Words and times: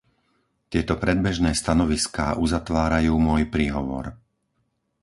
Tieto 0.71 0.93
predbežné 1.03 1.51
stanoviská 1.61 2.27
uzatvárajú 2.45 3.13
môj 3.27 3.43
príhovor. 3.55 4.05